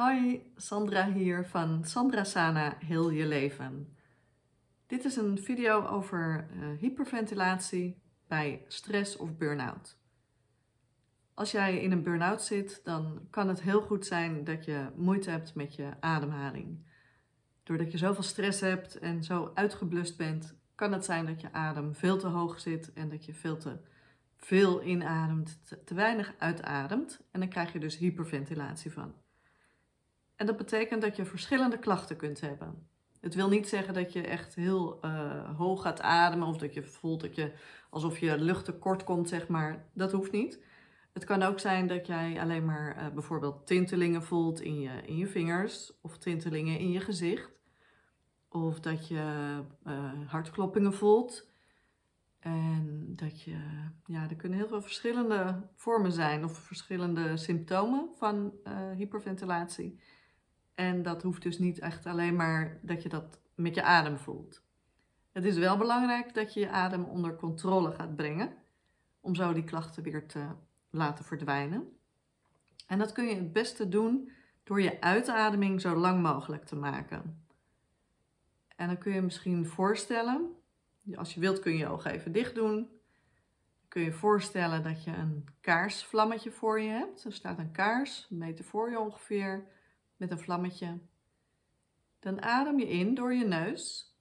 Hoi, 0.00 0.52
Sandra 0.56 1.12
hier 1.12 1.46
van 1.46 1.84
Sandra 1.84 2.24
Sana 2.24 2.76
Heel 2.78 3.10
Je 3.10 3.26
Leven. 3.26 3.96
Dit 4.86 5.04
is 5.04 5.16
een 5.16 5.38
video 5.38 5.86
over 5.86 6.48
uh, 6.56 6.78
hyperventilatie 6.78 8.02
bij 8.28 8.64
stress 8.68 9.16
of 9.16 9.36
burn-out. 9.36 9.98
Als 11.34 11.50
jij 11.50 11.78
in 11.80 11.92
een 11.92 12.02
burn-out 12.02 12.42
zit, 12.42 12.80
dan 12.84 13.26
kan 13.30 13.48
het 13.48 13.62
heel 13.62 13.80
goed 13.80 14.06
zijn 14.06 14.44
dat 14.44 14.64
je 14.64 14.86
moeite 14.96 15.30
hebt 15.30 15.54
met 15.54 15.74
je 15.74 15.90
ademhaling. 16.00 16.86
Doordat 17.62 17.92
je 17.92 17.98
zoveel 17.98 18.22
stress 18.22 18.60
hebt 18.60 18.98
en 18.98 19.24
zo 19.24 19.50
uitgeblust 19.54 20.16
bent, 20.16 20.54
kan 20.74 20.92
het 20.92 21.04
zijn 21.04 21.26
dat 21.26 21.40
je 21.40 21.52
adem 21.52 21.94
veel 21.94 22.18
te 22.18 22.26
hoog 22.26 22.60
zit 22.60 22.92
en 22.92 23.08
dat 23.08 23.24
je 23.24 23.34
veel 23.34 23.56
te 23.56 23.78
veel 24.36 24.82
inademt, 24.82 25.60
te 25.84 25.94
weinig 25.94 26.34
uitademt. 26.38 27.20
En 27.30 27.40
dan 27.40 27.48
krijg 27.48 27.72
je 27.72 27.78
dus 27.78 27.96
hyperventilatie 27.96 28.92
van. 28.92 29.14
En 30.40 30.46
dat 30.46 30.56
betekent 30.56 31.02
dat 31.02 31.16
je 31.16 31.24
verschillende 31.24 31.78
klachten 31.78 32.16
kunt 32.16 32.40
hebben. 32.40 32.88
Het 33.20 33.34
wil 33.34 33.48
niet 33.48 33.68
zeggen 33.68 33.94
dat 33.94 34.12
je 34.12 34.26
echt 34.26 34.54
heel 34.54 34.98
uh, 35.04 35.56
hoog 35.56 35.82
gaat 35.82 36.00
ademen 36.00 36.48
of 36.48 36.56
dat 36.56 36.74
je 36.74 36.82
voelt 36.82 37.20
dat 37.20 37.34
je 37.34 37.52
alsof 37.90 38.18
je 38.18 38.38
lucht 38.38 38.64
tekort 38.64 39.04
komt, 39.04 39.28
zeg 39.28 39.48
maar. 39.48 39.84
Dat 39.92 40.12
hoeft 40.12 40.32
niet. 40.32 40.62
Het 41.12 41.24
kan 41.24 41.42
ook 41.42 41.58
zijn 41.58 41.86
dat 41.86 42.06
jij 42.06 42.40
alleen 42.40 42.64
maar 42.64 42.96
uh, 42.96 43.08
bijvoorbeeld 43.08 43.66
tintelingen 43.66 44.22
voelt 44.22 44.60
in 44.60 44.80
je, 44.80 44.90
in 45.06 45.16
je 45.16 45.26
vingers 45.26 45.92
of 46.02 46.18
tintelingen 46.18 46.78
in 46.78 46.90
je 46.90 47.00
gezicht. 47.00 47.50
Of 48.48 48.80
dat 48.80 49.08
je 49.08 49.58
uh, 49.86 50.12
hartkloppingen 50.26 50.94
voelt. 50.94 51.52
En 52.38 53.12
dat 53.16 53.42
je, 53.42 53.56
ja, 54.06 54.28
er 54.28 54.36
kunnen 54.36 54.58
heel 54.58 54.68
veel 54.68 54.82
verschillende 54.82 55.68
vormen 55.74 56.12
zijn 56.12 56.44
of 56.44 56.58
verschillende 56.58 57.36
symptomen 57.36 58.08
van 58.14 58.52
hyperventilatie. 58.96 60.00
En 60.80 61.02
dat 61.02 61.22
hoeft 61.22 61.42
dus 61.42 61.58
niet 61.58 61.78
echt 61.78 62.06
alleen 62.06 62.36
maar 62.36 62.78
dat 62.82 63.02
je 63.02 63.08
dat 63.08 63.40
met 63.54 63.74
je 63.74 63.82
adem 63.82 64.18
voelt. 64.18 64.62
Het 65.32 65.44
is 65.44 65.56
wel 65.56 65.76
belangrijk 65.76 66.34
dat 66.34 66.54
je 66.54 66.60
je 66.60 66.70
adem 66.70 67.04
onder 67.04 67.36
controle 67.36 67.92
gaat 67.92 68.16
brengen, 68.16 68.54
om 69.20 69.34
zo 69.34 69.52
die 69.52 69.64
klachten 69.64 70.02
weer 70.02 70.26
te 70.26 70.46
laten 70.90 71.24
verdwijnen. 71.24 71.96
En 72.86 72.98
dat 72.98 73.12
kun 73.12 73.24
je 73.24 73.34
het 73.34 73.52
beste 73.52 73.88
doen 73.88 74.30
door 74.62 74.82
je 74.82 75.00
uitademing 75.00 75.80
zo 75.80 75.96
lang 75.96 76.22
mogelijk 76.22 76.64
te 76.64 76.76
maken. 76.76 77.44
En 78.76 78.86
dan 78.86 78.98
kun 78.98 79.12
je 79.12 79.22
misschien 79.22 79.66
voorstellen, 79.66 80.50
als 81.14 81.34
je 81.34 81.40
wilt 81.40 81.60
kun 81.60 81.72
je 81.72 81.78
je 81.78 81.88
ogen 81.88 82.10
even 82.10 82.32
dicht 82.32 82.54
doen. 82.54 82.74
Dan 82.74 83.88
kun 83.88 84.02
je 84.02 84.12
voorstellen 84.12 84.82
dat 84.82 85.04
je 85.04 85.10
een 85.10 85.48
kaarsvlammetje 85.60 86.50
voor 86.50 86.80
je 86.80 86.90
hebt. 86.90 87.24
Er 87.24 87.32
staat 87.32 87.58
een 87.58 87.72
kaars, 87.72 88.26
een 88.30 88.38
meter 88.38 88.64
voor 88.64 88.90
je 88.90 88.98
ongeveer 88.98 89.78
met 90.20 90.30
een 90.30 90.38
vlammetje. 90.38 90.98
Dan 92.18 92.42
adem 92.42 92.78
je 92.78 92.88
in 92.88 93.14
door 93.14 93.34
je 93.34 93.44
neus 93.44 94.14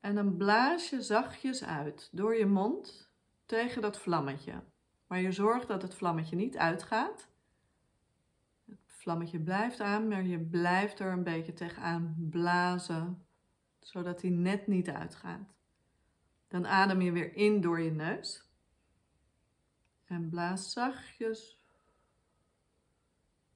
en 0.00 0.14
dan 0.14 0.36
blaas 0.36 0.90
je 0.90 1.02
zachtjes 1.02 1.64
uit 1.64 2.08
door 2.12 2.34
je 2.34 2.46
mond 2.46 3.10
tegen 3.46 3.82
dat 3.82 3.98
vlammetje. 3.98 4.62
Maar 5.06 5.20
je 5.20 5.32
zorgt 5.32 5.68
dat 5.68 5.82
het 5.82 5.94
vlammetje 5.94 6.36
niet 6.36 6.56
uitgaat. 6.56 7.28
Het 8.64 8.78
vlammetje 8.86 9.40
blijft 9.40 9.80
aan, 9.80 10.08
maar 10.08 10.24
je 10.24 10.40
blijft 10.40 10.98
er 10.98 11.12
een 11.12 11.24
beetje 11.24 11.52
tegenaan 11.52 12.28
blazen, 12.30 13.26
zodat 13.80 14.22
hij 14.22 14.30
net 14.30 14.66
niet 14.66 14.88
uitgaat. 14.88 15.54
Dan 16.48 16.66
adem 16.66 17.00
je 17.00 17.12
weer 17.12 17.36
in 17.36 17.60
door 17.60 17.80
je 17.80 17.90
neus. 17.90 18.48
En 20.04 20.28
blaas 20.28 20.72
zachtjes 20.72 21.63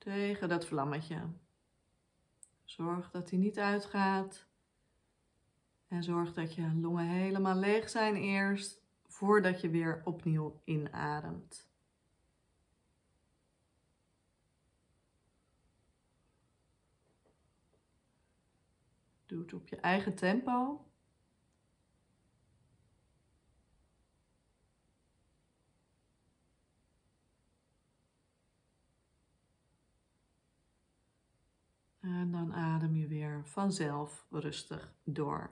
tegen 0.00 0.48
dat 0.48 0.66
vlammetje. 0.66 1.22
Zorg 2.64 3.10
dat 3.10 3.30
hij 3.30 3.38
niet 3.38 3.58
uitgaat. 3.58 4.46
En 5.88 6.02
zorg 6.02 6.32
dat 6.32 6.54
je 6.54 6.74
longen 6.74 7.06
helemaal 7.06 7.56
leeg 7.56 7.90
zijn 7.90 8.16
eerst, 8.16 8.82
voordat 9.06 9.60
je 9.60 9.70
weer 9.70 10.00
opnieuw 10.04 10.60
inademt. 10.64 11.68
Doe 19.26 19.40
het 19.40 19.52
op 19.52 19.68
je 19.68 19.76
eigen 19.76 20.14
tempo. 20.14 20.84
En 32.18 32.30
dan 32.30 32.54
adem 32.54 32.96
je 32.96 33.06
weer 33.06 33.40
vanzelf 33.44 34.26
rustig 34.30 34.92
door. 35.04 35.50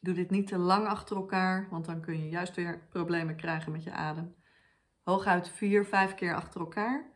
Doe 0.00 0.14
dit 0.14 0.30
niet 0.30 0.46
te 0.46 0.58
lang 0.58 0.86
achter 0.86 1.16
elkaar, 1.16 1.68
want 1.70 1.84
dan 1.84 2.00
kun 2.00 2.18
je 2.18 2.28
juist 2.28 2.54
weer 2.54 2.86
problemen 2.88 3.36
krijgen 3.36 3.72
met 3.72 3.84
je 3.84 3.90
adem. 3.90 4.34
Hooguit 5.02 5.48
vier, 5.48 5.84
vijf 5.84 6.14
keer 6.14 6.34
achter 6.34 6.60
elkaar. 6.60 7.10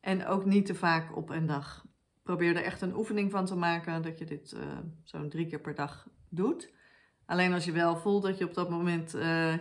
En 0.00 0.26
ook 0.26 0.44
niet 0.44 0.66
te 0.66 0.74
vaak 0.74 1.16
op 1.16 1.30
een 1.30 1.46
dag. 1.46 1.86
Probeer 2.22 2.56
er 2.56 2.62
echt 2.62 2.80
een 2.80 2.96
oefening 2.96 3.30
van 3.30 3.44
te 3.44 3.56
maken 3.56 4.02
dat 4.02 4.18
je 4.18 4.24
dit 4.24 4.52
uh, 4.52 4.78
zo'n 5.04 5.28
drie 5.28 5.46
keer 5.46 5.60
per 5.60 5.74
dag 5.74 6.08
doet. 6.28 6.72
Alleen 7.26 7.52
als 7.52 7.64
je 7.64 7.72
wel 7.72 7.96
voelt 7.96 8.22
dat 8.22 8.38
je 8.38 8.44
op 8.44 8.54
dat 8.54 8.70
moment 8.70 9.14
uh, 9.14 9.54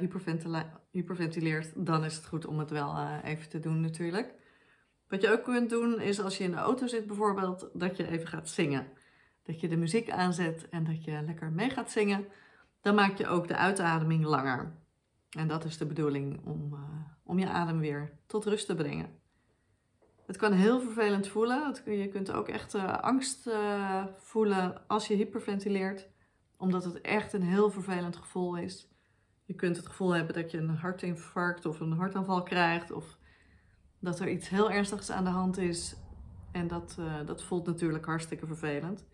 hyperventileert, 0.91 1.85
dan 1.85 2.03
is 2.03 2.16
het 2.16 2.25
goed 2.25 2.45
om 2.45 2.59
het 2.59 2.69
wel 2.69 2.95
uh, 2.95 3.17
even 3.23 3.49
te 3.49 3.59
doen 3.59 3.81
natuurlijk. 3.81 4.34
Wat 5.09 5.22
je 5.22 5.31
ook 5.31 5.44
kunt 5.44 5.69
doen 5.69 6.01
is 6.01 6.22
als 6.22 6.38
je 6.38 6.44
in 6.44 6.51
de 6.51 6.57
auto 6.57 6.88
zit 6.88 7.07
bijvoorbeeld, 7.07 7.69
dat 7.73 7.97
je 7.97 8.07
even 8.07 8.28
gaat 8.28 8.50
zingen. 8.50 8.88
Dat 9.44 9.59
je 9.59 9.68
de 9.68 9.78
muziek 9.78 10.12
aanzet 10.12 10.69
en 10.69 10.84
dat 10.84 11.03
je 11.03 11.22
lekker 11.25 11.51
mee 11.51 11.69
gaat 11.69 11.91
zingen. 11.91 12.25
Dan 12.81 12.95
maak 12.95 13.17
je 13.17 13.28
ook 13.28 13.47
de 13.47 13.56
uitademing 13.56 14.25
langer. 14.25 14.75
En 15.29 15.47
dat 15.47 15.66
is 15.66 15.78
de 15.78 15.85
bedoeling 15.85 16.46
om, 16.46 16.73
uh, 16.73 16.79
om 17.23 17.40
je 17.40 17.50
adem 17.50 17.79
weer 17.79 18.12
tot 18.25 18.46
rust 18.46 18.66
te 18.66 18.75
brengen. 18.75 19.19
Het 20.25 20.38
kan 20.38 20.51
heel 20.51 20.79
vervelend 20.79 21.28
voelen. 21.28 21.75
Je 21.85 22.07
kunt 22.07 22.31
ook 22.31 22.47
echt 22.47 22.75
uh, 22.75 22.97
angst 22.97 23.47
uh, 23.47 24.06
voelen 24.17 24.88
als 24.88 25.07
je 25.07 25.16
hyperventileert. 25.16 26.07
Omdat 26.57 26.84
het 26.84 27.01
echt 27.01 27.34
een 27.34 27.44
heel 27.44 27.72
vervelend 27.72 28.16
gevoel 28.16 28.57
is. 28.57 28.90
Je 29.46 29.53
kunt 29.53 29.78
het 29.78 29.88
gevoel 29.88 30.16
hebben 30.16 30.35
dat 30.35 30.51
je 30.51 30.57
een 30.57 30.69
hartinfarct 30.69 31.66
of 31.66 31.79
een 31.79 31.91
hartaanval 31.91 32.44
krijgt. 32.44 32.91
Of 32.91 33.17
dat 34.00 34.19
er 34.19 34.30
iets 34.30 34.50
heel 34.50 34.72
ernstigs 34.72 35.12
aan 35.12 35.24
de 35.24 35.30
hand 35.30 35.58
is. 35.58 35.96
En 36.52 36.68
dat, 36.68 36.97
uh, 37.00 37.25
dat 37.25 37.44
voelt 37.44 37.66
natuurlijk 37.66 38.06
hartstikke 38.06 38.46
vervelend. 38.46 39.06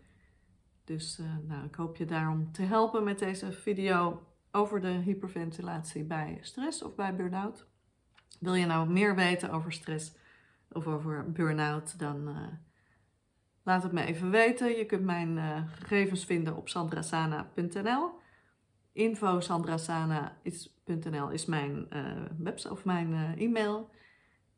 Dus 0.84 1.18
uh, 1.18 1.26
nou, 1.42 1.64
ik 1.64 1.74
hoop 1.74 1.96
je 1.96 2.04
daarom 2.04 2.52
te 2.52 2.62
helpen 2.62 3.04
met 3.04 3.18
deze 3.18 3.52
video 3.52 4.26
over 4.52 4.80
de 4.80 4.88
hyperventilatie 4.88 6.04
bij 6.04 6.38
stress 6.40 6.82
of 6.82 6.94
bij 6.94 7.16
burn-out. 7.16 7.66
Wil 8.40 8.54
je 8.54 8.66
nou 8.66 8.90
meer 8.90 9.14
weten 9.14 9.50
over 9.50 9.72
stress 9.72 10.16
of 10.72 10.86
over 10.86 11.32
burn-out, 11.32 11.98
dan 11.98 12.28
uh, 12.28 12.36
laat 13.62 13.82
het 13.82 13.92
me 13.92 14.04
even 14.04 14.30
weten. 14.30 14.76
Je 14.76 14.86
kunt 14.86 15.04
mijn 15.04 15.68
gegevens 15.68 16.24
vinden 16.24 16.56
op 16.56 16.68
sandrasana.nl. 16.68 18.10
Info 18.92 19.40
sandrasana.nl 19.40 21.30
is 21.30 21.46
mijn 21.46 21.88
website 22.38 22.72
of 22.72 22.84
mijn 22.84 23.38
e-mail. 23.38 23.90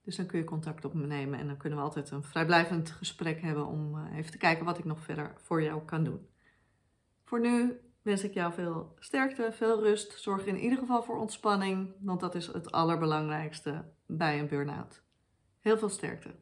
Dus 0.06 0.16
dan 0.16 0.26
kun 0.26 0.38
je 0.38 0.44
contact 0.44 0.84
op 0.84 0.94
me 0.94 1.06
nemen 1.06 1.38
en 1.38 1.46
dan 1.46 1.56
kunnen 1.56 1.78
we 1.78 1.84
altijd 1.84 2.10
een 2.10 2.22
vrijblijvend 2.22 2.90
gesprek 2.90 3.40
hebben 3.40 3.66
om 3.66 3.98
eh, 3.98 4.16
even 4.16 4.30
te 4.30 4.38
kijken 4.38 4.64
wat 4.64 4.78
ik 4.78 4.84
nog 4.84 5.00
verder 5.00 5.32
voor 5.36 5.62
jou 5.62 5.84
kan 5.84 6.04
doen. 6.04 6.28
Voor 7.24 7.40
nu 7.40 7.80
wens 8.02 8.24
ik 8.24 8.34
jou 8.34 8.52
veel 8.52 8.94
sterkte, 8.98 9.52
veel 9.52 9.82
rust. 9.82 10.20
Zorg 10.20 10.46
in 10.46 10.58
ieder 10.58 10.78
geval 10.78 11.02
voor 11.02 11.18
ontspanning, 11.18 11.94
want 12.00 12.20
dat 12.20 12.34
is 12.34 12.46
het 12.46 12.72
allerbelangrijkste 12.72 13.84
bij 14.06 14.38
een 14.38 14.48
burn-out. 14.48 15.02
Heel 15.60 15.78
veel 15.78 15.88
sterkte. 15.88 16.34